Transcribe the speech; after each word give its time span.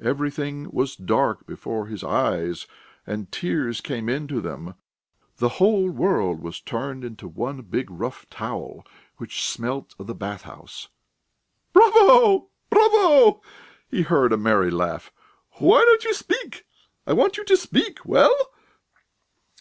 Everything 0.00 0.70
was 0.70 0.94
dark 0.94 1.44
before 1.44 1.86
his 1.88 2.04
eyes, 2.04 2.68
and 3.04 3.32
tears 3.32 3.80
came 3.80 4.08
into 4.08 4.40
them. 4.40 4.74
The 5.38 5.48
whole 5.58 5.90
world 5.90 6.40
was 6.40 6.60
turned 6.60 7.04
into 7.04 7.26
one 7.26 7.62
big, 7.62 7.90
rough 7.90 8.26
towel 8.30 8.86
which 9.16 9.42
smelt 9.42 9.96
of 9.98 10.06
the 10.06 10.14
bathhouse. 10.14 10.86
"Bravo, 11.72 12.50
bravo!" 12.70 13.42
he 13.88 14.02
heard 14.02 14.32
a 14.32 14.36
merry 14.36 14.70
laugh. 14.70 15.10
"Why 15.58 15.80
don't 15.80 16.04
you 16.04 16.14
speak? 16.14 16.64
I 17.04 17.12
want 17.12 17.36
you 17.36 17.44
to 17.46 17.56
speak! 17.56 18.06
Well?" 18.06 18.50